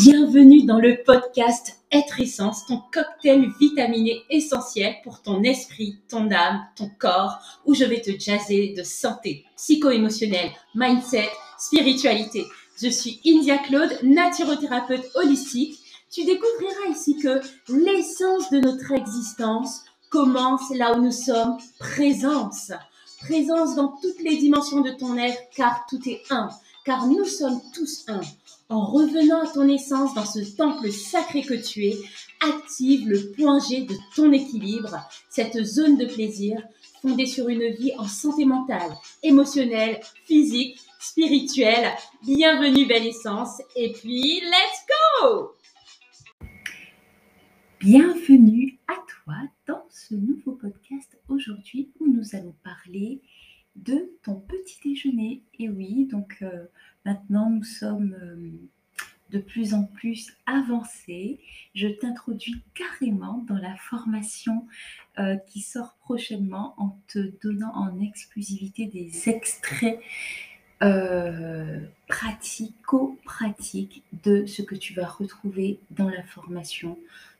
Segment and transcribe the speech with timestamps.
[0.00, 6.64] Bienvenue dans le podcast Être Essence, ton cocktail vitaminé essentiel pour ton esprit, ton âme,
[6.76, 12.44] ton corps, où je vais te jaser de santé, psycho-émotionnelle, mindset, spiritualité.
[12.80, 15.80] Je suis India Claude, naturothérapeute holistique.
[16.12, 22.70] Tu découvriras ici que l'essence de notre existence commence là où nous sommes, présence.
[23.22, 26.50] Présence dans toutes les dimensions de ton être, car tout est un,
[26.88, 28.22] car nous sommes tous un.
[28.70, 31.98] En revenant à ton essence dans ce temple sacré que tu es,
[32.40, 34.96] active le point G de ton équilibre,
[35.28, 36.62] cette zone de plaisir
[37.02, 38.90] fondée sur une vie en santé mentale,
[39.22, 41.90] émotionnelle, physique, spirituelle.
[42.22, 44.86] Bienvenue belle essence et puis let's
[45.20, 45.52] go
[47.80, 49.34] Bienvenue à toi
[49.66, 53.20] dans ce nouveau podcast aujourd'hui où nous allons parler
[53.84, 55.42] de ton petit déjeuner.
[55.58, 56.64] Et oui, donc euh,
[57.04, 58.50] maintenant nous sommes euh,
[59.30, 61.38] de plus en plus avancés.
[61.74, 64.66] Je t'introduis carrément dans la formation
[65.18, 70.00] euh, qui sort prochainement en te donnant en exclusivité des extraits
[72.06, 76.96] pratico-pratiques de ce que tu vas retrouver dans la formation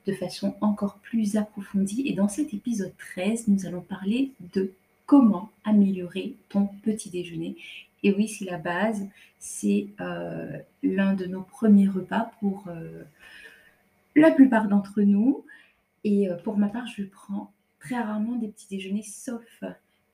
[0.08, 2.02] de façon encore plus approfondie.
[2.06, 4.72] Et dans cet épisode 13, nous allons parler de
[5.08, 7.56] comment améliorer ton petit déjeuner.
[8.04, 13.02] Et oui, c'est la base, c'est euh, l'un de nos premiers repas pour euh,
[14.14, 15.44] la plupart d'entre nous.
[16.04, 19.64] Et euh, pour ma part, je prends très rarement des petits déjeuners, sauf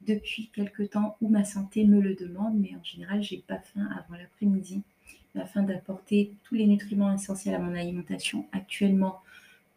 [0.06, 3.88] depuis quelque temps où ma santé me le demande, mais en général, j'ai pas faim
[3.98, 4.82] avant l'après-midi
[5.36, 9.20] afin d'apporter tous les nutriments essentiels à mon alimentation actuellement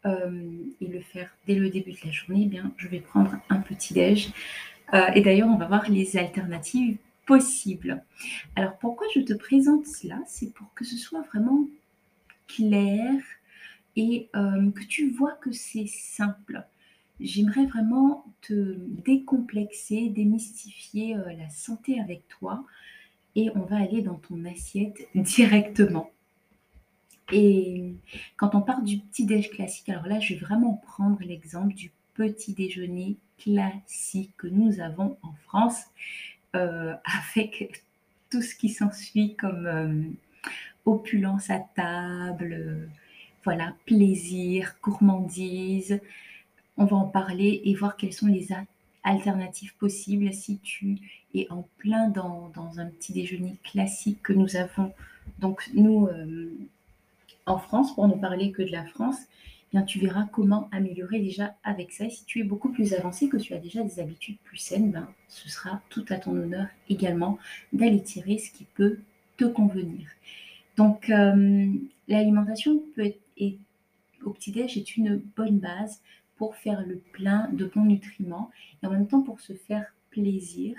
[0.06, 3.58] et le faire dès le début de la journée, eh bien, je vais prendre un
[3.58, 4.32] petit déj
[4.94, 8.04] euh, et d'ailleurs, on va voir les alternatives possibles.
[8.56, 10.20] Alors pourquoi je te présente cela?
[10.26, 11.68] C'est pour que ce soit vraiment
[12.48, 13.12] clair
[13.96, 16.64] et euh, que tu vois que c'est simple.
[17.20, 22.64] J'aimerais vraiment te décomplexer, démystifier euh, la santé avec toi
[23.36, 26.12] et on va aller dans ton assiette directement.
[27.34, 27.96] Et
[28.38, 31.92] quand on parle du petit déj classique, alors là, je vais vraiment prendre l'exemple du
[32.18, 35.84] petit déjeuner classique que nous avons en France,
[36.56, 36.94] euh,
[37.32, 37.84] avec
[38.30, 40.04] tout ce qui s'ensuit comme euh,
[40.86, 42.90] opulence à table,
[43.44, 46.02] voilà, plaisir, gourmandise.
[46.76, 48.50] On va en parler et voir quelles sont les
[49.04, 50.98] alternatives possibles si tu
[51.34, 54.94] es en plein dans, un petit déjeuner classique que nous avons.
[55.40, 56.50] Donc nous, euh,
[57.46, 59.20] en France, pour ne parler que de la France,
[59.72, 62.06] bien tu verras comment améliorer déjà avec ça.
[62.06, 64.92] Et si tu es beaucoup plus avancé, que tu as déjà des habitudes plus saines,
[64.92, 67.38] ben, ce sera tout à ton honneur également
[67.74, 69.00] d'aller tirer ce qui peut
[69.38, 70.08] te convenir.
[70.78, 71.68] Donc euh,
[72.08, 73.60] l'alimentation peut être,
[74.24, 76.02] au petit-déj est une bonne base
[76.38, 78.52] pour faire le plein de bons nutriments
[78.82, 80.76] et en même temps pour se faire plaisir.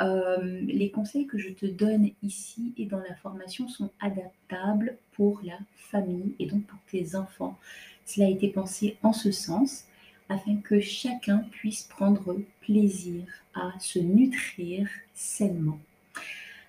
[0.00, 5.40] Euh, les conseils que je te donne ici et dans la formation sont adaptables pour
[5.42, 7.58] la famille et donc pour tes enfants.
[8.06, 9.84] Cela a été pensé en ce sens
[10.28, 13.24] afin que chacun puisse prendre plaisir
[13.54, 15.78] à se nutrir sainement.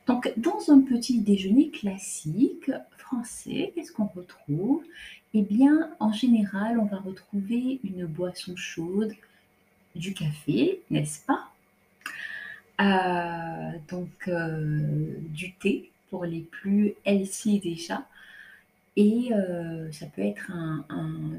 [0.06, 4.84] Donc, dans un petit déjeuner classique français, qu'est-ce qu'on retrouve?
[5.34, 9.14] Eh bien, en général, on va retrouver une boisson chaude,
[9.96, 11.52] du café, n'est-ce pas?
[12.80, 18.08] Euh, Donc, euh, du thé pour les plus healthy déjà,
[18.98, 20.84] et euh, ça peut être un,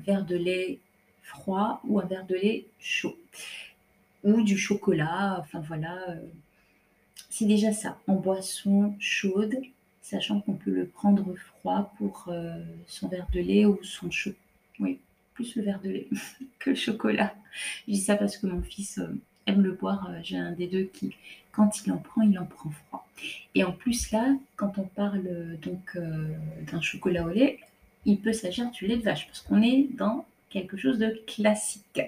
[0.07, 0.79] verre de lait
[1.23, 3.19] froid ou un verre de lait chaud.
[4.23, 5.99] Ou du chocolat, enfin voilà.
[6.11, 6.21] Euh,
[7.29, 9.57] c'est déjà ça, en boisson chaude,
[10.03, 14.39] sachant qu'on peut le prendre froid pour euh, son verre de lait ou son chocolat.
[14.79, 15.01] Oui,
[15.35, 16.09] plus le verre de lait
[16.61, 17.35] que le chocolat.
[17.89, 19.01] Je dis ça parce que mon fils
[19.47, 20.09] aime le boire.
[20.23, 21.17] J'ai un des deux qui,
[21.59, 23.09] quand il en prend, il en prend froid.
[23.57, 26.29] Et en plus, là, quand on parle donc euh,
[26.71, 27.59] d'un chocolat au lait,
[28.05, 32.01] il peut s'agir du lait de vache, parce qu'on est dans quelque chose de classique.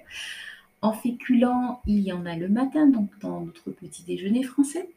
[0.82, 4.88] En féculent, il y en a le matin, donc dans notre petit déjeuner français.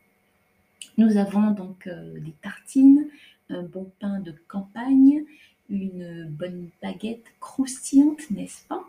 [1.00, 3.07] Nous avons donc euh, des tartines,
[3.50, 5.23] un bon pain de campagne,
[5.67, 8.83] une bonne baguette croustillante, n'est-ce pas?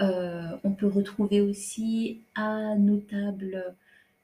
[0.00, 3.76] Euh, On peut retrouver aussi à nos tables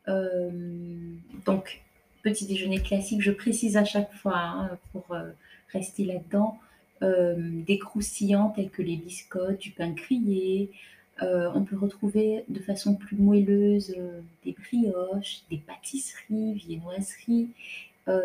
[0.06, 1.82] donc,
[2.22, 5.30] petit déjeuner classique, je précise à chaque fois hein, pour euh,
[5.72, 6.58] rester là-dedans,
[7.02, 10.70] euh, des croustillants tels que les biscottes, du pain grillé.
[11.20, 13.94] on peut retrouver de façon plus moelleuse
[14.44, 17.48] des brioches, des pâtisseries, viennoiseries,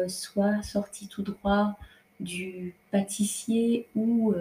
[0.08, 1.78] soit sorties tout droit
[2.20, 4.34] du pâtissier ou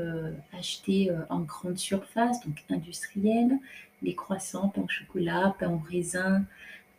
[0.53, 3.59] acheter en grande surface, donc industriel,
[4.03, 6.45] les croissants, pain au chocolat, pain au raisin.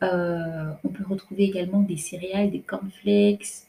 [0.01, 3.67] On peut retrouver également des céréales, des cornflakes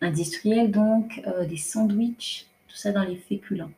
[0.00, 3.72] industriels, donc des sandwichs, tout ça dans les féculents.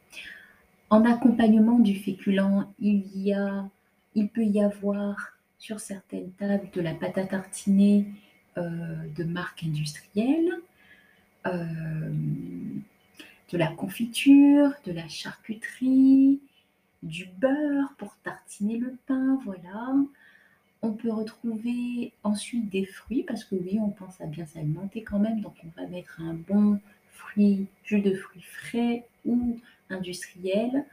[0.90, 3.66] En accompagnement du féculent, il, y a,
[4.14, 5.16] il peut y avoir
[5.58, 8.06] sur certaines tables de la pâte à tartiner
[8.56, 10.60] de marque industrielle,
[11.46, 12.10] euh,
[13.50, 16.40] de la confiture, de la charcuterie,
[17.02, 19.94] du beurre pour tartiner le pain, voilà.
[20.82, 25.20] On peut retrouver ensuite des fruits, parce que oui, on pense à bien s'alimenter quand
[25.20, 26.80] même, donc on va mettre un bon
[27.12, 29.58] fruit, jus de fruits frais ou
[29.90, 30.84] industriel,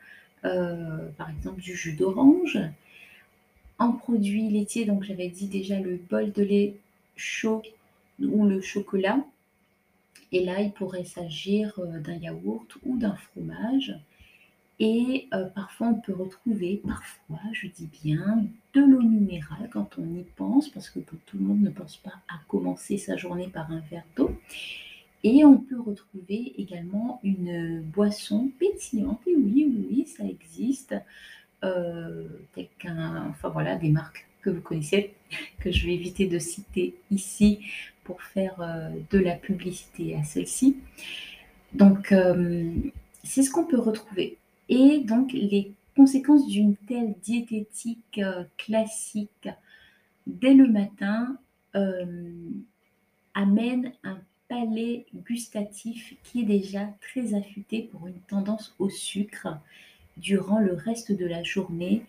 [0.45, 2.59] euh, par exemple du jus d'orange.
[3.79, 6.75] En produits laitiers, donc j'avais dit déjà le bol de lait
[7.15, 7.63] chaud
[8.21, 9.25] ou le chocolat.
[10.31, 13.95] Et là, il pourrait s'agir euh, d'un yaourt ou d'un fromage.
[14.79, 20.05] Et euh, parfois, on peut retrouver, parfois, je dis bien, de l'eau minérale quand on
[20.15, 23.69] y pense, parce que tout le monde ne pense pas à commencer sa journée par
[23.71, 24.31] un verre d'eau.
[25.25, 29.19] Et on peut retrouver également une boisson pétillante.
[29.27, 30.95] Et oui, oui, ça existe.
[31.65, 35.13] Euh, enfin voilà, des marques que vous connaissez,
[35.59, 37.59] que je vais éviter de citer ici
[38.05, 40.77] pour faire euh, de la publicité à celle-ci.
[41.73, 42.15] Donc,
[43.23, 44.39] c'est ce qu'on peut retrouver.
[44.69, 49.49] Et donc, les conséquences d'une telle diététique euh, classique
[50.27, 51.37] dès le matin
[53.35, 54.17] amènent un
[54.49, 59.47] palais gustatif qui est déjà très affûté pour une tendance au sucre
[60.17, 62.03] durant le reste de la journée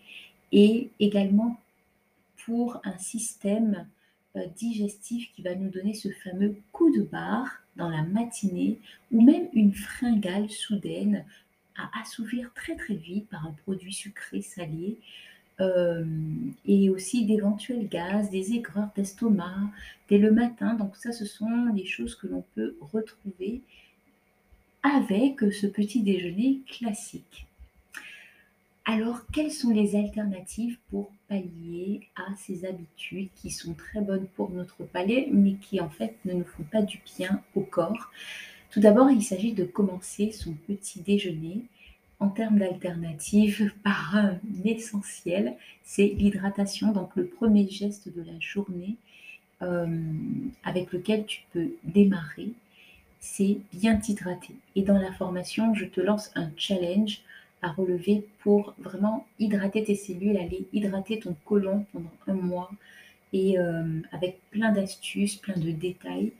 [0.51, 1.57] et également
[2.45, 3.87] pour un système
[4.35, 8.79] euh, digestif qui va nous donner ce fameux coup de barre dans la matinée
[9.11, 11.23] ou même une fringale soudaine
[11.77, 14.97] à assouvir très très vite par un produit sucré salé
[15.59, 16.05] euh,
[16.65, 19.69] et aussi d'éventuels gaz, des aigreurs d'estomac
[20.09, 20.73] dès le matin.
[20.73, 23.61] Donc ça, ce sont des choses que l'on peut retrouver
[24.83, 27.45] avec ce petit déjeuner classique.
[28.85, 34.49] Alors, quelles sont les alternatives pour pallier à ces habitudes qui sont très bonnes pour
[34.49, 38.11] notre palais, mais qui en fait ne nous font pas du bien au corps?
[38.71, 41.65] Tout d'abord, il s'agit de commencer son petit déjeuner
[42.21, 46.93] en termes d'alternatives par un essentiel, c'est l'hydratation.
[46.93, 48.95] Donc, le premier geste de la journée
[49.61, 49.85] euh,
[50.63, 52.49] avec lequel tu peux démarrer,
[53.19, 54.55] c'est bien t'hydrater.
[54.75, 57.21] Et dans la formation, je te lance un challenge
[57.61, 62.71] à relever pour vraiment hydrater tes cellules, aller hydrater ton côlon pendant un mois
[63.33, 66.31] et euh, avec plein d'astuces, plein de détails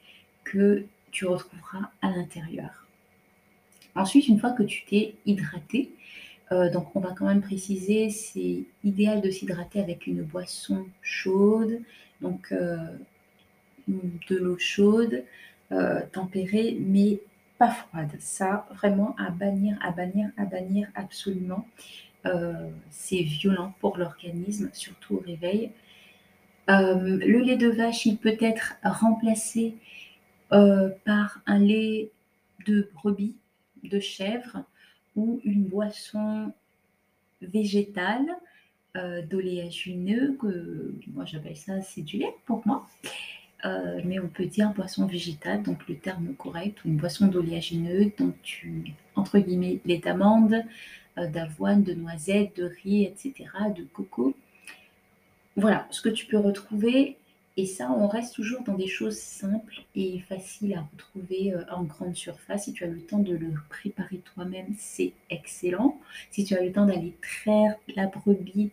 [0.44, 2.88] que tu retrouveras à l'intérieur.
[3.96, 5.92] Ensuite, une fois que tu t'es hydraté,
[6.52, 11.80] euh, donc on va quand même préciser, c'est idéal de s'hydrater avec une boisson chaude,
[12.22, 12.78] donc euh,
[13.88, 15.24] de l'eau chaude,
[16.12, 17.22] tempérée, mais
[17.69, 18.12] froide.
[18.19, 21.68] Ça, vraiment à bannir, à bannir, à bannir absolument.
[22.25, 25.72] Euh, c'est violent pour l'organisme, surtout au réveil.
[26.69, 29.75] Euh, le lait de vache, il peut être remplacé
[30.53, 32.12] euh, par un lait
[32.68, 33.36] de brebis,
[33.83, 34.63] de chèvre
[35.15, 36.54] ou une boisson
[37.42, 38.28] végétale
[39.30, 42.85] d'oléagineux, que moi j'appelle ça, c'est du lait pour moi.
[43.64, 48.33] Euh, mais on peut dire boisson végétale, donc le terme correct, une boisson d'oléagineux, donc
[48.42, 50.64] tu, entre guillemets, lait d'amande,
[51.18, 54.35] euh, d'avoine, de noisette, de riz, etc., de coco.
[55.56, 57.18] Voilà ce que tu peux retrouver.
[57.58, 61.84] Et ça, on reste toujours dans des choses simples et faciles à retrouver euh, en
[61.84, 62.66] grande surface.
[62.66, 66.00] Si tu as le temps de le préparer toi-même, c'est excellent.
[66.31, 68.72] Si tu as le temps d'aller traire la brebis,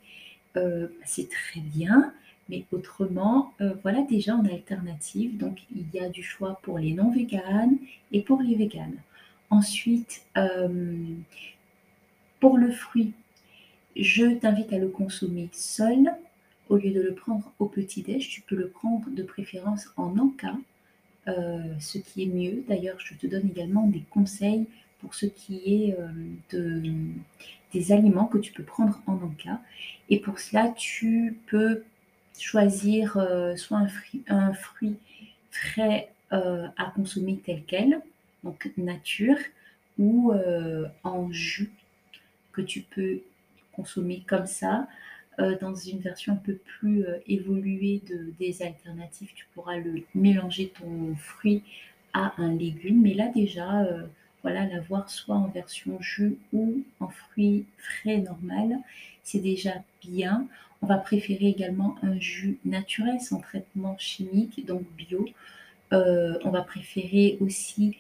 [1.05, 2.13] c'est très bien.
[2.49, 5.37] Mais autrement, euh, voilà déjà en alternative.
[5.37, 7.77] Donc, il y a du choix pour les non véganes
[8.13, 8.97] et pour les véganes.
[9.51, 10.97] Ensuite, euh,
[12.41, 13.13] pour le fruit,
[13.97, 16.11] je t'invite à le consommer seul.
[16.69, 20.57] Au lieu de le prendre au petit-déj, tu peux le prendre de préférence en encas,
[21.27, 22.65] euh, ce qui est mieux.
[22.69, 24.67] D'ailleurs, je te donne également des conseils
[25.01, 25.97] pour ce qui est
[26.51, 26.83] de,
[27.73, 29.61] des aliments que tu peux prendre en encas.
[30.11, 31.85] Et pour cela, tu peux
[32.39, 34.97] choisir euh, soit un fruit, un fruit
[35.51, 38.01] frais euh, à consommer tel quel,
[38.45, 39.39] donc nature,
[39.99, 41.73] ou euh, en jus
[42.53, 43.21] que tu peux
[43.73, 44.87] consommer comme ça.
[45.39, 51.15] Dans une version un peu plus évoluée de, des alternatives, tu pourras le mélanger ton
[51.17, 51.63] fruit
[52.13, 53.03] à un légume.
[53.03, 53.87] Mais là déjà,
[54.43, 58.79] voilà, l'avoir soit en version jus ou en fruits frais normal,
[59.23, 60.49] c'est déjà bien.
[60.81, 65.27] On va préférer également un jus naturel sans traitement chimique, donc bio.
[65.93, 67.97] Euh, on va préférer aussi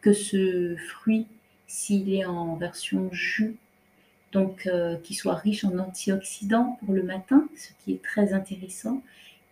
[0.00, 1.26] que ce fruit,
[1.66, 3.56] s'il est en version jus,
[4.34, 9.00] donc euh, qu'il soit riche en antioxydants pour le matin, ce qui est très intéressant,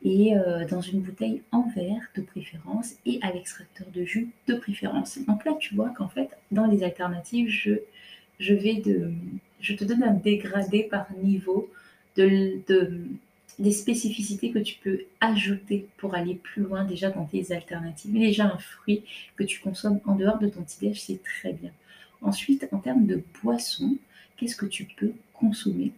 [0.04, 4.54] et euh, dans une bouteille en verre de préférence et à l'extracteur de jus de
[4.54, 5.18] préférence.
[5.28, 7.76] Donc là, tu vois qu'en fait, dans les alternatives, je,
[8.40, 11.70] te donne un dégradé par niveau
[12.16, 12.60] de,
[13.60, 18.12] des spécificités que tu peux ajouter pour aller plus loin déjà dans tes alternatives.
[18.12, 19.04] Déjà, un fruit
[19.36, 21.70] que tu consommes en dehors de ton petit-déj, c'est très bien.
[22.20, 23.96] Ensuite, en termes de boisson,
[24.56, 25.92] que tu peux consommer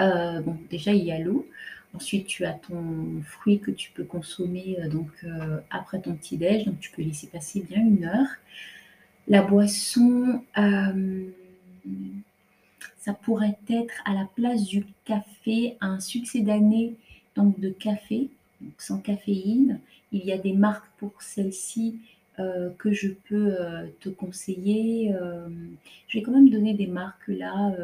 [0.00, 1.46] euh, Bon, déjà, il y a l'eau.
[1.94, 6.36] Ensuite, tu as ton fruit que tu peux consommer euh, donc euh, après ton petit
[6.36, 8.28] déj, donc tu peux laisser passer bien une heure.
[9.28, 10.42] La boisson,
[12.98, 16.96] ça pourrait être à la place du café un succès d'année
[17.36, 18.28] donc de café,
[18.78, 19.80] sans caféine.
[20.12, 21.98] Il y a des marques pour celle-ci
[22.78, 23.54] que je peux
[24.00, 25.14] te conseiller.
[26.08, 27.74] je vais quand même donner des marques là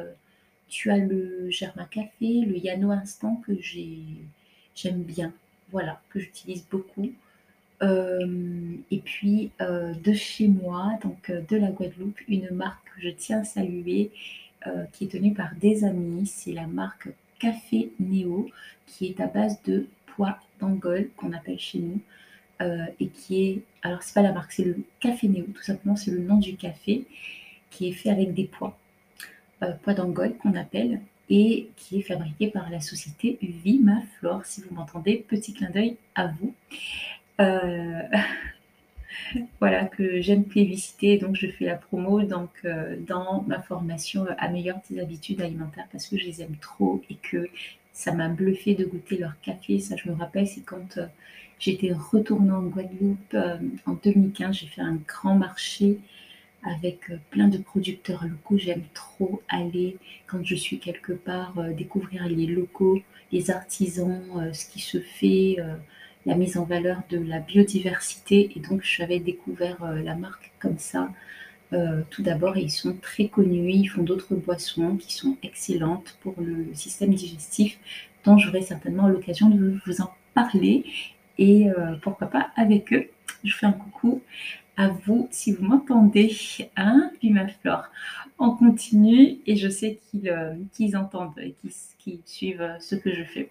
[0.69, 5.33] tu as le Germa Café, le Yano Instant que j'aime bien,
[5.71, 7.13] voilà, que j'utilise beaucoup.
[7.83, 13.03] Euh, et puis euh, de chez moi, donc euh, de la Guadeloupe, une marque que
[13.03, 14.11] je tiens à saluer,
[14.93, 18.51] qui est tenue par des amis, c'est la marque Café Néo,
[18.85, 22.01] qui est à base de pois d'Angole, qu'on appelle chez nous,
[22.61, 26.11] et qui est, alors c'est pas la marque, c'est le Café Néo, tout simplement, c'est
[26.11, 27.05] le nom du café,
[27.71, 28.79] qui est fait avec des pois
[29.63, 34.45] euh, poids d'Angole qu'on appelle et qui est fabriqué par la société Vimaflore.
[34.45, 36.55] Si vous m'entendez, petit clin d'œil à vous.
[37.41, 38.03] Euh,
[39.61, 44.81] voilà, que j'aime publicité, donc je fais la promo donc, euh, dans ma formation Améliore
[44.87, 47.49] tes habitudes alimentaires parce que je les aime trop et que
[47.93, 49.79] ça m'a bluffé de goûter leur café.
[49.79, 50.99] Ça, je me rappelle, c'est quand
[51.59, 53.37] j'étais retournée en Guadeloupe
[53.87, 55.99] en 2015, j'ai fait un grand marché
[56.67, 58.59] avec euh, plein de producteurs locaux.
[58.59, 59.97] J'aime trop aller
[60.27, 63.01] quand je suis quelque part, euh, découvrir les locaux,
[63.33, 65.57] les artisans, euh, ce qui se fait,
[66.27, 68.51] la mise en valeur de la biodiversité.
[68.57, 71.09] Et donc j'avais découvert la marque comme ça.
[72.11, 76.75] tout d'abord, ils sont très connus, ils font d'autres boissons qui sont excellentes pour le
[76.75, 77.79] système digestif,
[78.25, 80.85] dont j'aurai certainement l'occasion de vous en parler.
[81.39, 81.67] Et
[82.03, 83.09] pourquoi pas avec eux.
[83.45, 84.23] Je fais un coucou
[84.77, 86.37] à vous si vous m'entendez,
[86.77, 87.11] hein,
[87.61, 87.87] Flore.
[88.39, 90.55] On continue et je sais qu'ils euh,
[90.95, 91.55] entendent et
[91.99, 93.51] qu'ils suivent euh, ce que je fais.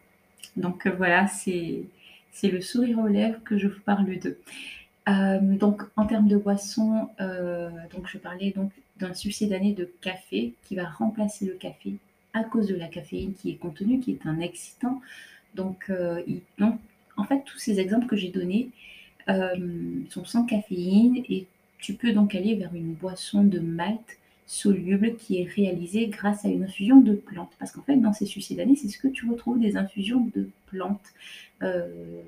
[0.55, 1.87] Donc euh, voilà, c'est
[2.43, 4.37] le sourire aux lèvres que je vous parle d'eux.
[5.07, 7.09] donc en termes de boisson,
[7.93, 11.95] donc je parlais donc d'un succès d'année de café qui va remplacer le café
[12.33, 15.01] à cause de la caféine qui est contenue, qui est un excitant.
[15.55, 15.91] Donc,
[16.59, 16.79] donc
[17.17, 18.69] en fait, tous ces exemples que j'ai donnés,
[19.27, 21.47] euh, sont sans caféine et
[21.79, 26.49] tu peux donc aller vers une boisson de malt soluble qui est réalisée grâce à
[26.49, 27.53] une infusion de plantes.
[27.57, 31.13] Parce qu'en fait, dans ces succidanés, c'est ce que tu retrouves des infusions de plantes
[31.63, 32.21] euh,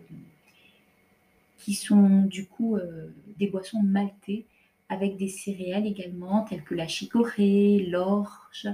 [1.59, 4.45] qui sont du coup euh, des boissons maltées
[4.89, 8.67] avec des céréales également, telles que la chicorée, l'orge,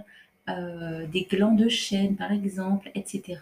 [0.47, 3.39] des glands de chêne par exemple, etc.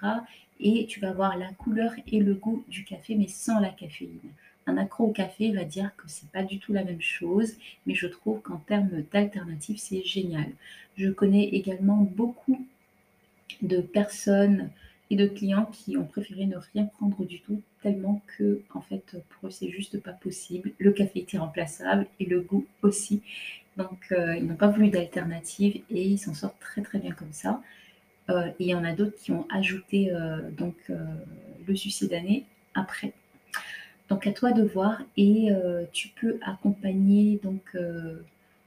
[0.62, 4.20] Et tu vas avoir la couleur et le goût du café, mais sans la caféine.
[4.68, 7.54] Un accro au café va dire que c'est pas du tout la même chose,
[7.86, 10.52] mais je trouve qu'en termes d'alternatives, c'est génial.
[10.98, 12.66] Je connais également beaucoup
[13.62, 14.70] de personnes
[15.10, 19.18] et de clients qui ont préféré ne rien prendre du tout, tellement que, en fait,
[19.30, 20.72] pour eux, c'est juste pas possible.
[20.78, 23.22] Le café est irremplaçable et le goût aussi.
[23.78, 27.34] Donc, euh, ils n'ont pas voulu d'alternative et ils s'en sortent très très bien comme
[27.34, 27.62] ça.
[28.32, 30.76] Euh, il y en a d'autres qui ont ajouté euh, donc
[31.68, 32.08] le succès
[32.74, 33.14] après.
[34.12, 38.18] Donc à toi de voir et euh, tu peux accompagner donc euh,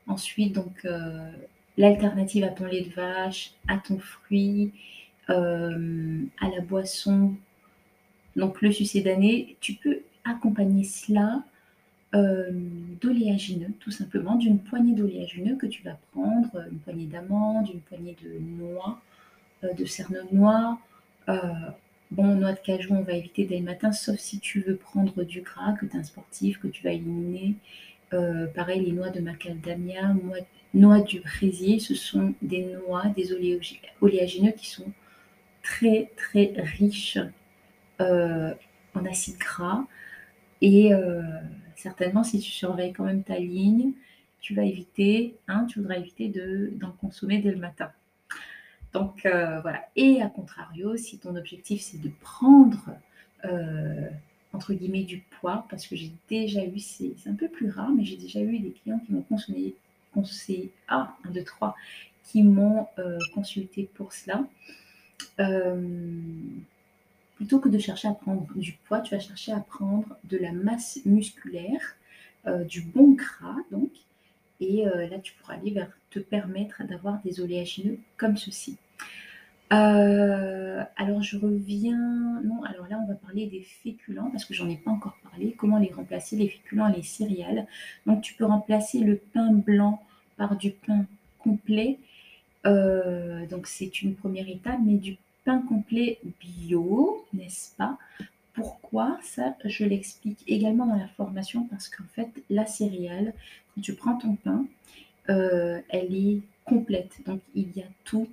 [0.07, 1.31] ensuite donc euh,
[1.77, 4.73] l'alternative à ton lait de vache, à ton fruit,
[5.29, 7.35] à la boisson,
[8.37, 9.57] donc le sucé d'année.
[9.61, 11.43] Tu peux accompagner cela
[12.13, 18.17] d'oléagineux, tout simplement, d'une poignée d'oléagineux que tu vas prendre, une poignée d'amandes, une poignée
[18.23, 19.01] de noix,
[19.77, 20.79] de cerneau noix,
[22.15, 25.25] Bon, noix de cajou, on va éviter dès le matin, sauf si tu veux prendre
[25.25, 27.57] du gras, que tu es un sportif, que tu vas éliminer.
[28.13, 30.15] Euh, pareil, les noix de macadamia,
[30.75, 33.33] noix, du Brésil, ce sont des noix, des
[34.01, 34.93] oléagineux qui sont
[35.65, 37.19] très très riches
[38.01, 38.55] euh,
[38.95, 39.85] en acides gras.
[40.61, 41.23] Et euh,
[41.75, 43.93] certainement, si tu surveilles quand même ta ligne,
[44.41, 46.33] tu vas éviter, hein, tu voudras éviter
[46.75, 47.91] d'en consommer dès le matin.
[48.95, 49.85] Donc euh, voilà.
[49.97, 52.91] Et à contrario, si ton objectif c'est de prendre
[53.45, 54.09] euh,
[54.53, 58.05] entre guillemets du poids, parce que j'ai déjà eu, c'est un peu plus rare, mais
[58.05, 61.75] j'ai déjà eu des clients qui m'ont conseillé, ah, 1, 2, 3,
[62.23, 64.47] qui m'ont euh, consulté pour cela.
[67.37, 70.53] plutôt que de chercher à prendre du poids, tu vas chercher à prendre de la
[70.53, 71.97] masse musculaire,
[72.69, 73.91] du bon gras, donc,
[74.61, 78.79] et là tu pourras aller vers te permettre d'avoir des oléagineux comme ceci.
[79.73, 84.69] Euh, alors je reviens non, alors là, on va parler des féculents parce que j'en
[84.69, 85.55] ai pas encore parlé.
[85.57, 87.67] Comment les remplacer, les féculents les céréales?
[88.07, 90.03] Donc tu peux remplacer le pain blanc
[90.37, 91.07] par du pain
[91.39, 91.99] complet.
[92.67, 97.99] Euh, donc c'est une première étape, mais du pain complet bio, n'est-ce pas?
[98.55, 99.19] Pourquoi?
[99.23, 103.35] Ça, je l'explique également dans la formation parce qu'en fait, la céréale,
[103.75, 104.65] quand tu prends ton pain,
[105.29, 107.19] euh, elle est complète.
[107.27, 108.29] Donc il y a tout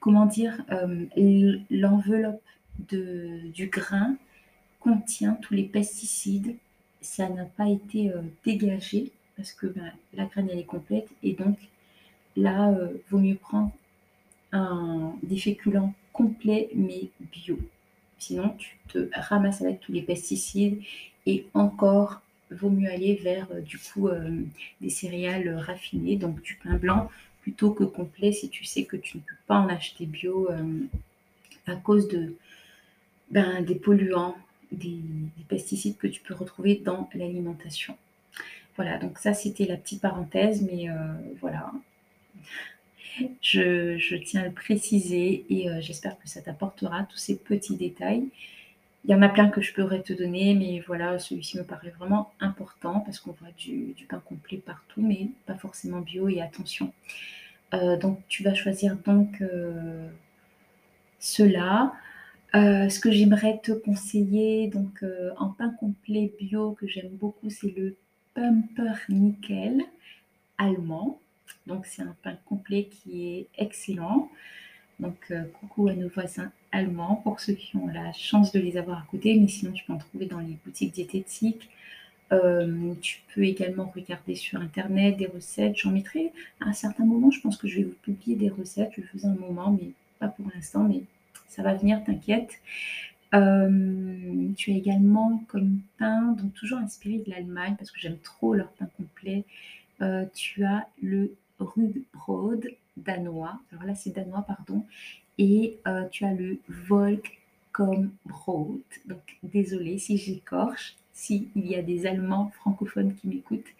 [0.00, 1.06] comment dire, euh,
[1.70, 2.42] l'enveloppe
[2.78, 4.16] du grain
[4.80, 6.56] contient tous les pesticides.
[7.00, 11.32] Ça n'a pas été euh, dégagé parce que ben, la graine elle est complète et
[11.32, 11.58] donc
[12.36, 13.72] là, euh, vaut mieux prendre
[14.52, 17.58] un, des féculents complets mais bio.
[18.18, 20.80] Sinon, tu te ramasses avec tous les pesticides
[21.26, 24.08] et encore, vaut mieux aller vers du coup
[24.80, 27.10] des céréales raffinées, donc du pain blanc
[27.46, 30.80] plutôt que complet si tu sais que tu ne peux pas en acheter bio euh,
[31.68, 32.34] à cause de,
[33.30, 34.36] ben, des polluants,
[34.72, 34.98] des,
[35.48, 37.96] pesticides que tu peux retrouver dans l'alimentation.
[38.74, 40.94] Voilà, donc ça c'était la petite parenthèse, mais euh,
[41.40, 41.70] voilà.
[43.40, 48.24] Je, tiens à le préciser et euh, j'espère que ça t'apportera tous ces petits détails.
[49.08, 51.90] Il y en a plein que je pourrais te donner, mais voilà, celui-ci me paraît
[51.96, 56.92] vraiment important parce qu'on voit du, pain complet partout, mais pas forcément bio et attention.
[57.72, 60.08] Euh, donc tu vas choisir donc euh,
[61.20, 61.92] cela.
[62.56, 65.04] Euh, ce que j'aimerais te conseiller, donc
[65.38, 67.94] en pain complet bio que j'aime beaucoup, c'est le
[68.34, 69.82] Pumpernickel
[70.58, 71.20] allemand.
[71.68, 74.28] Donc c'est un pain complet qui est excellent.
[74.98, 76.50] Donc, coucou à nos voisins
[77.22, 79.92] pour ceux qui ont la chance de les avoir à côté, mais sinon tu peux
[79.92, 81.68] en trouver dans les boutiques diététiques.
[82.32, 85.76] Euh, tu peux également regarder sur internet des recettes.
[85.76, 87.30] J'en mettrai à un certain moment.
[87.30, 88.92] Je pense que je vais vous publier des recettes.
[88.96, 90.84] Je le faisais un moment, mais pas pour l'instant.
[90.84, 91.02] Mais
[91.48, 92.50] ça va venir, t'inquiète.
[93.34, 98.54] Euh, tu as également comme pain, donc toujours inspiré de l'Allemagne parce que j'aime trop
[98.54, 99.44] leur pain complet.
[100.34, 102.60] tu as le Rugbrot
[102.96, 103.60] danois.
[103.72, 104.84] Alors là, c'est danois, pardon.
[105.38, 108.80] Et euh, tu as le Volkombrot.
[109.06, 113.72] Donc, désolé si j'écorche, s'il y a des Allemands francophones qui m'écoutent.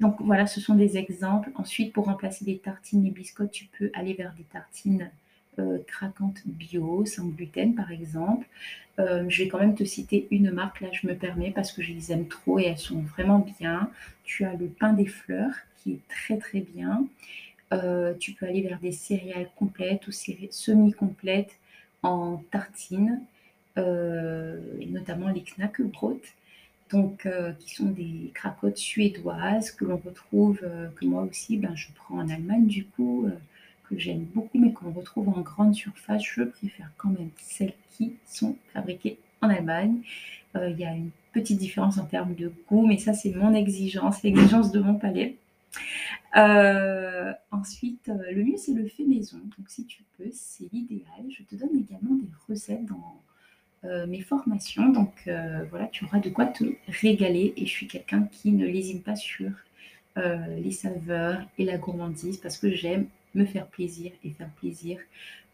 [0.00, 1.50] Donc voilà, ce sont des exemples.
[1.54, 5.10] Ensuite, pour remplacer les tartines et biscottes, tu peux aller vers des tartines
[5.58, 8.46] euh, craquantes bio, sans gluten par exemple.
[8.98, 11.82] Euh, je vais quand même te citer une marque, là je me permets parce que
[11.82, 13.90] je les aime trop et elles sont vraiment bien.
[14.24, 17.06] Tu as le pain des fleurs qui est très très bien.
[17.72, 21.56] Euh, tu peux aller vers des céréales complètes ou semi-complètes
[22.02, 23.20] en tartines,
[23.78, 26.20] euh, et notamment les knackebrot,
[26.90, 30.60] donc euh, qui sont des cracottes suédoises que l'on retrouve,
[30.96, 33.26] que moi aussi, ben, je prends en Allemagne du coup,
[33.88, 36.22] que j'aime beaucoup, mais qu'on retrouve en grande surface.
[36.24, 40.02] Je préfère quand même celles qui sont fabriquées en Allemagne.
[40.54, 44.22] Il y a une petite différence en termes de goût, mais ça c'est mon exigence,
[44.22, 45.36] l'exigence de mon palais.
[46.36, 49.38] Euh, ensuite, euh, le mieux, c'est le fait maison.
[49.38, 51.24] Donc, si tu peux, c'est l'idéal.
[51.28, 53.20] Je te donne également des recettes dans
[53.84, 54.88] euh, mes formations.
[54.88, 55.28] Donc,
[55.70, 57.52] voilà, tu auras de quoi te régaler.
[57.56, 59.50] Et je suis quelqu'un qui ne lésine pas sur
[60.16, 64.98] les saveurs et la gourmandise parce que j'aime me faire plaisir et faire plaisir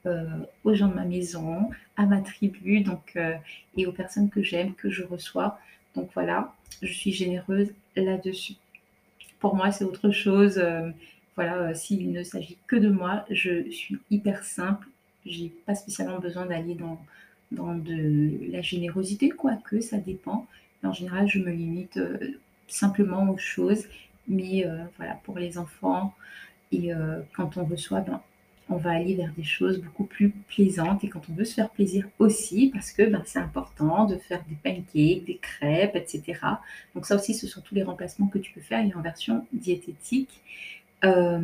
[0.05, 3.17] aux gens de ma maison, à ma tribu, donc
[3.77, 5.61] et aux personnes que j'aime, que je reçois.
[5.95, 6.53] Donc voilà,
[6.83, 8.55] je suis généreuse là-dessus.
[9.40, 10.59] Pour moi, c'est autre chose.
[10.59, 10.90] Euh,
[11.37, 14.88] voilà, euh, s'il ne s'agit que de moi, je suis hyper simple.
[15.27, 17.01] J'ai pas spécialement besoin d'aller dans,
[17.53, 20.46] dans de la générosité, quoique ça dépend.
[20.83, 22.18] en général, je me limite euh,
[22.68, 23.85] simplement aux choses.
[24.27, 24.66] Mais
[24.98, 26.12] voilà, pour les enfants,
[26.70, 26.90] et
[27.35, 28.20] quand on reçoit, ben,
[28.71, 31.71] on va aller vers des choses beaucoup plus plaisantes et quand on veut se faire
[31.71, 36.41] plaisir aussi, parce que ben, c'est important de faire des pancakes, des crêpes, etc.
[36.95, 39.47] Donc ça aussi, ce sont tous les remplacements que tu peux faire et en version
[39.53, 40.43] diététique.
[41.05, 41.41] Euh,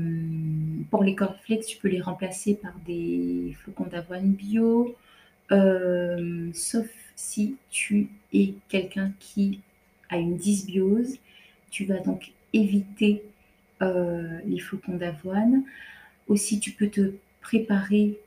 [0.90, 4.94] pour les cornflakes, tu peux les remplacer par des flocons d'avoine bio,
[5.52, 9.60] euh, sauf si tu es quelqu'un qui
[10.10, 11.16] a une dysbiose.
[11.70, 13.22] Tu vas donc éviter
[14.46, 15.62] les flocons d'avoine.
[16.28, 18.18] Aussi, tu peux te préparer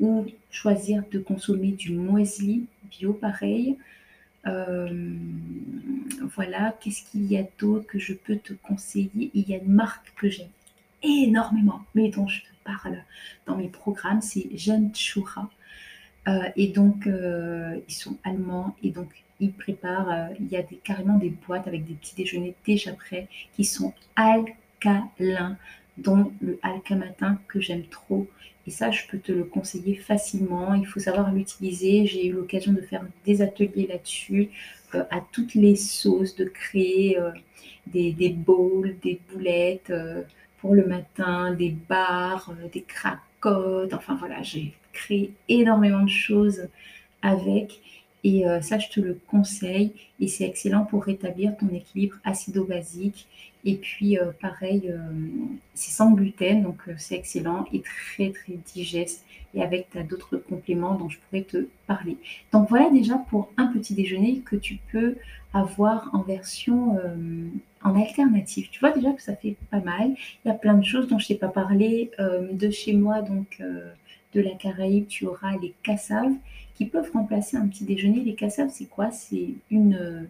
[0.00, 3.76] ou choisir de consommer du muesli bio pareil.
[6.36, 9.30] voilà, qu'est-ce qu'il y a d'autre que je peux te conseiller?
[9.34, 10.48] Il y a une marque que j'aime
[11.02, 13.02] énormément, mais dont je te parle
[13.46, 15.50] dans mes programmes, c'est Jeanne Chura.
[16.28, 20.62] Euh, et donc, euh, ils sont allemands et donc ils préparent, euh, il y a
[20.82, 25.56] carrément des boîtes avec des petits déjeuners déjà prêts qui sont alcalins,
[25.98, 28.26] dont le alca matin que j'aime trop.
[28.66, 30.74] Et ça, je peux te le conseiller facilement.
[30.74, 32.06] Il faut savoir l'utiliser.
[32.06, 34.50] J'ai eu l'occasion de faire des ateliers là-dessus,
[34.92, 37.16] à toutes les sauces, de créer
[37.86, 39.92] des, des, bowls, des boulettes
[40.58, 43.94] pour le matin, des bars, des cracottes.
[43.94, 46.68] Enfin voilà, j'ai créé énormément de choses
[47.22, 47.80] avec.
[48.24, 49.92] Et euh, ça, je te le conseille.
[50.18, 53.28] Et c'est excellent pour rétablir ton équilibre acido-basique.
[53.66, 54.96] Et puis, euh, pareil, euh,
[55.74, 59.26] c'est sans gluten, donc c'est excellent et très, très digeste.
[59.54, 62.16] Et avec, tu as d'autres compléments dont je pourrais te parler.
[62.52, 65.16] Donc, voilà déjà pour un petit déjeuner que tu peux
[65.52, 66.98] avoir en version
[67.82, 68.68] en alternative.
[68.70, 70.14] Tu vois déjà que ça fait pas mal.
[70.44, 72.10] Il y a plein de choses dont je t'ai pas parlé.
[72.18, 73.62] de chez moi, donc
[74.36, 76.34] de la Caraïbe, tu auras les cassaves
[76.76, 78.20] qui peuvent remplacer un petit déjeuner.
[78.20, 79.10] Les cassaves, c'est quoi?
[79.10, 80.22] C'est une euh,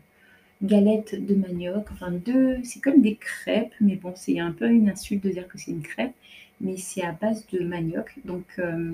[0.62, 4.88] galette de manioc, enfin deux, c'est comme des crêpes, mais bon, c'est un peu une
[4.88, 6.14] insulte de dire que c'est une crêpe,
[6.60, 8.92] mais c'est à base de manioc, donc euh,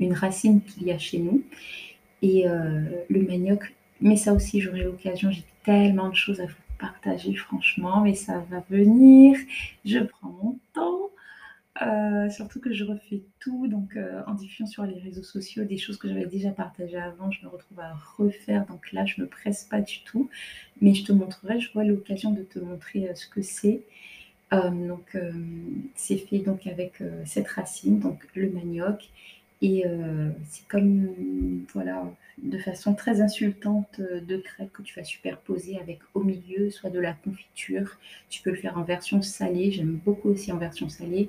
[0.00, 1.42] une racine qu'il y a chez nous.
[2.22, 6.54] Et euh, le manioc, mais ça aussi, j'aurai l'occasion, j'ai tellement de choses à vous
[6.78, 9.36] partager, franchement, mais ça va venir.
[9.84, 11.07] Je prends mon temps.
[11.82, 15.78] Euh, surtout que je refais tout, donc euh, en diffusant sur les réseaux sociaux des
[15.78, 19.28] choses que j'avais déjà partagées avant, je me retrouve à refaire, donc là je me
[19.28, 20.28] presse pas du tout,
[20.80, 23.82] mais je te montrerai, je vois l'occasion de te montrer euh, ce que c'est.
[24.50, 25.16] donc
[25.94, 29.10] c'est fait donc avec cette racine, donc le manioc,
[29.60, 29.84] et
[30.48, 32.04] c'est comme voilà
[32.38, 36.98] de façon très insultante de crêpes que tu vas superposer avec au milieu soit de
[36.98, 37.98] la confiture.
[38.30, 41.28] Tu peux le faire en version salée, j'aime beaucoup aussi en version salée.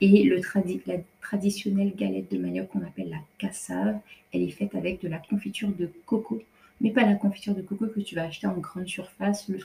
[0.00, 0.40] Et le
[0.86, 3.98] la traditionnelle galette de manioc qu'on appelle la cassave,
[4.32, 6.42] elle est faite avec de la confiture de coco.
[6.80, 9.58] Mais pas la confiture de coco que tu vas acheter en grande surface, le,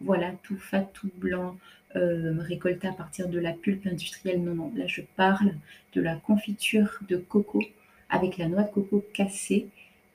[0.00, 1.56] voilà, tout fat, tout blanc,
[1.96, 4.42] euh, récolté à partir de la pulpe industrielle.
[4.42, 5.54] Non, non, là je parle
[5.94, 7.62] de la confiture de coco
[8.08, 9.66] avec la noix de coco cassée,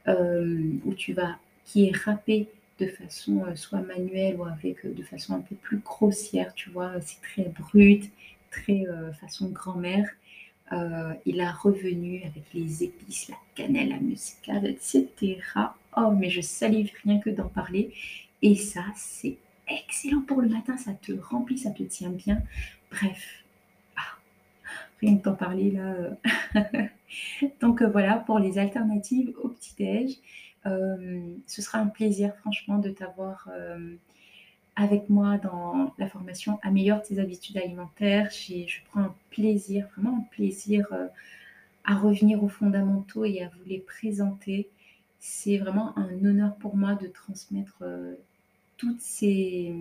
[0.08, 2.47] euh, où tu vas, qui est râpée
[2.79, 6.93] de façon euh, soit manuelle ou avec de façon un peu plus grossière, tu vois,
[7.01, 8.10] c'est très brut,
[8.51, 10.08] très euh, façon grand-mère.
[10.71, 15.39] Euh, il a revenu avec les épices, la cannelle, la muscade, etc.
[15.95, 17.93] Oh, mais je salive rien que d'en parler.
[18.41, 22.41] Et ça, c'est excellent pour le matin, ça te remplit, ça te tient bien.
[22.91, 23.43] Bref,
[23.95, 24.17] ah,
[25.01, 25.93] rien que d'en parler là.
[25.93, 26.88] Euh.
[27.62, 30.17] Donc voilà, pour les alternatives au petit-déj,
[30.65, 33.47] ce sera un plaisir franchement de t'avoir
[34.75, 38.29] avec moi dans la formation Améliore tes habitudes alimentaires.
[38.31, 41.07] Je prends un plaisir, vraiment un plaisir euh,
[41.85, 44.67] à revenir aux fondamentaux et à vous les présenter.
[45.19, 48.15] C'est vraiment un honneur pour moi de transmettre euh,
[48.77, 49.73] toutes ces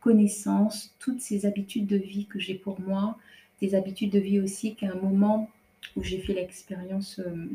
[0.00, 3.16] connaissances, toutes ces habitudes de vie que j'ai pour moi,
[3.60, 5.48] des habitudes de vie aussi qu'à un moment
[5.96, 7.46] où j'ai fait l'expérience euh,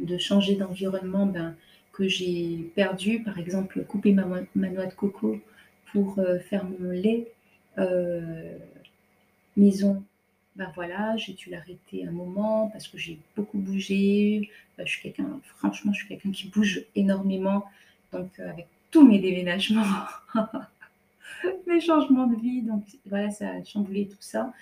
[0.00, 1.54] de changer d'environnement, ben,
[1.92, 5.38] que j'ai perdu, par exemple couper ma, ma noix de coco
[5.92, 7.32] pour euh, faire mon lait
[7.78, 8.58] euh,
[9.56, 10.02] maison,
[10.56, 14.50] ben voilà, j'ai dû l'arrêter un moment parce que j'ai beaucoup bougé.
[14.76, 17.64] Ben, je suis quelqu'un, franchement, je suis quelqu'un qui bouge énormément.
[18.12, 19.84] Donc, euh, avec tous mes déménagements,
[21.66, 24.52] mes changements de vie, donc voilà, ça a chamboulé tout ça.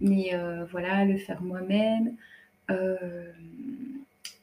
[0.00, 0.32] Mais
[0.70, 2.16] voilà, le faire moi-même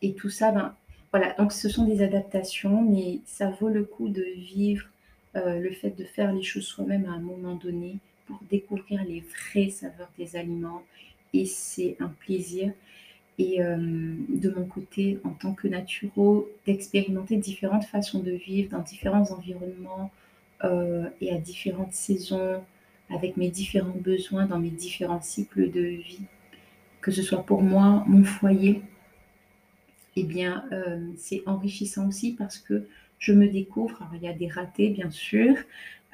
[0.01, 0.73] et tout ça, ben
[1.11, 1.33] voilà.
[1.33, 4.90] Donc, ce sont des adaptations, mais ça vaut le coup de vivre
[5.37, 9.21] euh, le fait de faire les choses soi-même à un moment donné pour découvrir les
[9.21, 10.83] vraies saveurs des aliments.
[11.33, 12.73] Et c'est un plaisir.
[13.37, 18.81] Et euh, de mon côté, en tant que naturo, d'expérimenter différentes façons de vivre dans
[18.81, 20.11] différents environnements
[20.65, 22.61] euh, et à différentes saisons,
[23.09, 26.25] avec mes différents besoins, dans mes différents cycles de vie,
[26.99, 28.81] que ce soit pour moi, mon foyer,
[30.17, 30.65] eh bien,
[31.17, 32.85] c'est enrichissant aussi parce que
[33.21, 34.01] je me découvre.
[34.01, 35.55] Alors, il y a des ratés, bien sûr.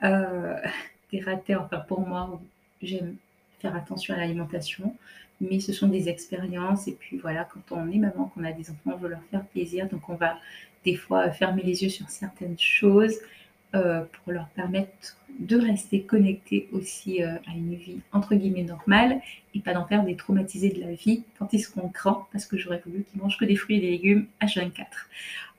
[0.04, 0.56] Euh,
[1.12, 2.39] des ratés, enfin, pour moi,
[2.84, 3.15] j'aime
[3.60, 4.96] faire attention à l'alimentation.
[5.41, 6.88] Mais ce sont des expériences.
[6.88, 9.46] Et puis voilà, quand on est maman, qu'on a des enfants, on veut leur faire
[9.46, 9.88] plaisir.
[9.88, 10.38] Donc on va
[10.84, 13.15] des fois fermer les yeux sur certaines choses.
[13.75, 19.21] Euh, pour leur permettre de rester connectés aussi euh, à une vie entre guillemets normale
[19.53, 22.58] et pas d'en faire des traumatisés de la vie quand ils seront grands parce que
[22.58, 24.86] j'aurais voulu qu'ils mangent que des fruits et des légumes H24.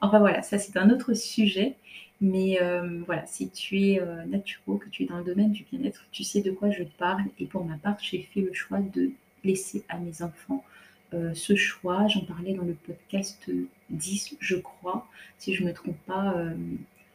[0.00, 1.74] Enfin voilà, ça c'est un autre sujet.
[2.20, 6.04] Mais euh, voilà, si tu es euh, que tu es dans le domaine du bien-être,
[6.10, 7.22] tu sais de quoi je parle.
[7.38, 9.12] Et pour ma part, j'ai fait le choix de
[9.44, 10.64] laisser à mes enfants
[11.12, 12.08] ce choix.
[12.08, 13.48] J'en parlais dans le podcast
[13.90, 15.06] 10, je crois,
[15.38, 16.34] si je ne me trompe pas,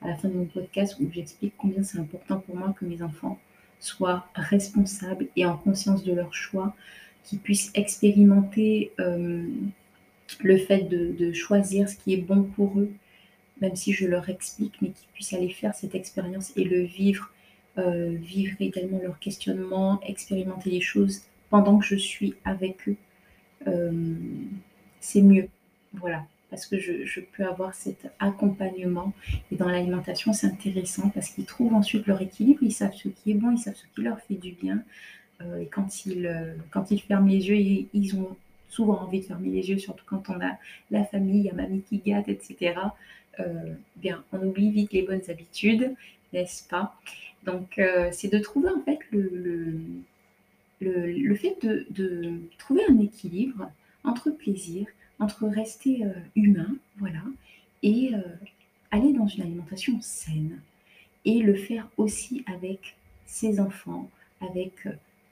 [0.04, 3.02] à la fin de mon podcast où j'explique combien c'est important pour moi que mes
[3.02, 3.39] enfants
[3.80, 6.76] soient responsables et en conscience de leur choix,
[7.24, 12.92] qu'ils puissent expérimenter le fait de choisir ce qui est bon pour eux
[13.63, 17.32] même si je leur explique, mais qu'ils puissent aller faire cette expérience et le vivre,
[17.78, 22.98] euh, vivre également leur questionnement, expérimenter les choses pendant que je suis avec eux,
[23.68, 24.16] euh,
[25.00, 25.48] c'est mieux.
[25.94, 29.12] Voilà, parce que je, peux avoir cet accompagnement.
[29.52, 33.32] Et dans l'alimentation, c'est intéressant parce qu'ils trouvent ensuite leur équilibre, ils savent ce qui
[33.32, 34.84] est bon, ils savent ce qui leur fait du bien.
[35.42, 38.38] Euh, et quand ils, quand ils ferment les yeux, ils, ont
[38.70, 40.60] souvent envie de fermer les yeux, surtout quand on a
[40.92, 42.76] la famille, il y a mamie qui gâte, etc.
[43.39, 45.96] Euh, bien, on oublie vite les bonnes habitudes,
[46.34, 46.96] n'est-ce pas?
[47.46, 49.80] Donc, euh, c'est de trouver en fait le,
[50.82, 53.72] le, fait de, trouver un équilibre
[54.04, 54.86] entre plaisir,
[55.24, 57.24] entre rester euh, humain, voilà,
[57.82, 58.12] et
[58.92, 60.62] aller dans une alimentation saine.
[61.26, 64.10] Et le faire aussi avec ses enfants,
[64.40, 64.88] avec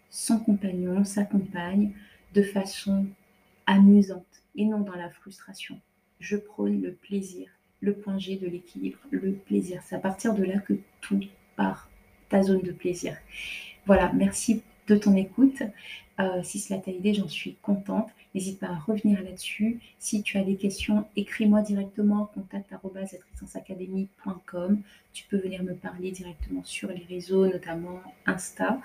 [0.10, 1.92] son compagnon, sa compagne,
[2.34, 3.06] de façon
[3.66, 4.26] amusante
[4.56, 5.80] et non dans la frustration.
[6.20, 7.50] Je prône le plaisir,
[7.80, 9.82] le point G de l'équilibre, le plaisir.
[9.86, 11.22] C'est à partir de là que tout
[11.56, 11.90] part,
[12.30, 13.18] ta zone de plaisir.
[13.86, 15.64] Voilà, merci de ton écoute.
[16.22, 18.10] Euh, si cela t'a aidé, j'en suis contente.
[18.36, 19.80] N'hésite pas à revenir là-dessus.
[19.98, 23.00] Si tu as des questions, écris-moi directement contact.com.
[25.14, 28.80] Tu peux venir me parler directement sur les réseaux, notamment Insta,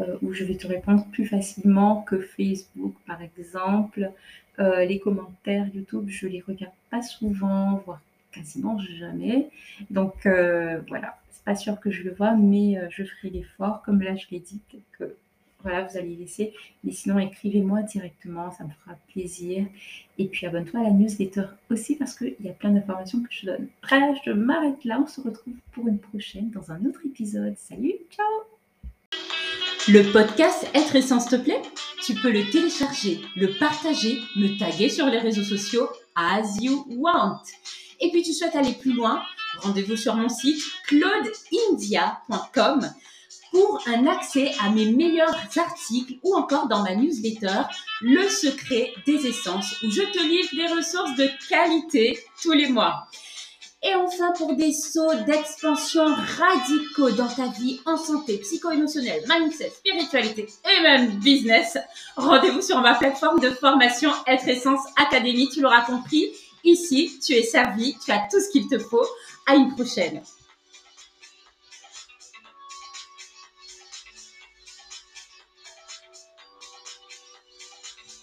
[0.00, 4.10] euh, où je vais te répondre plus facilement que Facebook, par exemple.
[4.58, 8.00] Euh, les commentaires YouTube, je les regarde pas souvent, voire
[8.32, 9.50] quasiment jamais.
[9.90, 14.16] Donc voilà, c'est pas sûr que je le vois, mais je ferai l'effort, comme là
[14.16, 14.60] je l'ai dit,
[14.98, 15.16] que
[15.62, 16.52] voilà, vous allez laisser.
[16.84, 19.66] Mais sinon, écrivez-moi directement, ça me fera plaisir.
[20.16, 23.46] Et puis abonne-toi à la newsletter aussi parce qu'il y a plein d'informations que je
[23.46, 23.68] donne.
[23.82, 27.56] Bref, je m'arrête là, on se retrouve pour une prochaine dans un autre épisode.
[27.58, 28.26] Salut, ciao
[29.88, 31.60] Le podcast Être Essence te plaît?
[32.04, 37.42] Tu peux le télécharger, le partager, me taguer sur les réseaux sociaux as you want.
[38.00, 39.22] Et puis tu souhaites aller plus loin,
[39.58, 42.88] rendez-vous sur mon site claudeindia.com
[43.50, 47.62] pour un accès à mes meilleurs articles ou encore dans ma newsletter
[48.00, 53.06] Le secret des essences où je te livre des ressources de qualité tous les mois.
[53.82, 60.48] Et enfin, pour des sauts d'expansion radicaux dans ta vie en santé psycho-émotionnelle, mindset, spiritualité
[60.64, 61.78] et même business,
[62.16, 65.48] rendez-vous sur ma plateforme de formation Être Essence Academy.
[65.48, 66.32] Tu l'auras compris,
[66.64, 69.06] Ici, tu es servi, tu as tout ce qu'il te faut.
[69.46, 70.22] À une prochaine.